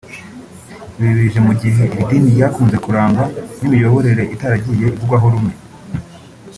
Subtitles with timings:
[0.99, 3.23] Ibi bije mu gihe iri dini ryakunze kurangwa
[3.59, 5.53] n’imiyoborere itaragiye ivugwaho rumwe